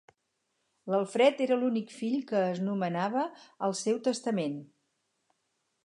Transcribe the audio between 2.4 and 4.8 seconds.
es nomenava el seu testament.